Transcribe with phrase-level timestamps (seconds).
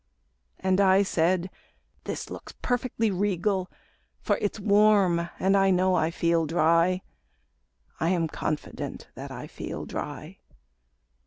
[0.59, 1.51] And I said:
[2.05, 3.69] "This looks perfectly regal,
[4.19, 7.03] For it's warm, and I know I feel dry,
[7.99, 10.39] I am confident that I feel dry.